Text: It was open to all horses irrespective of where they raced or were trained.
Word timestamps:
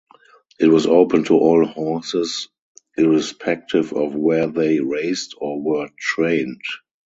It 0.59 0.65
was 0.65 0.87
open 0.87 1.25
to 1.25 1.37
all 1.37 1.63
horses 1.63 2.49
irrespective 2.97 3.93
of 3.93 4.15
where 4.15 4.47
they 4.47 4.79
raced 4.79 5.35
or 5.37 5.61
were 5.61 5.89
trained. 5.99 6.63